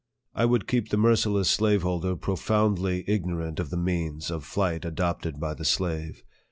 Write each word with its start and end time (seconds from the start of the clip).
I 0.33 0.45
would 0.45 0.65
keep 0.67 0.89
the 0.89 0.97
merci 0.97 1.29
less 1.29 1.47
slaveholder 1.47 2.15
profoundly 2.15 3.03
ignorant 3.05 3.59
of 3.59 3.69
the 3.69 3.77
means 3.77 4.31
of 4.31 4.43
flight 4.43 4.83
adopted 4.83 5.39
by 5.39 5.53
the 5.53 5.63
slave. 5.63 6.23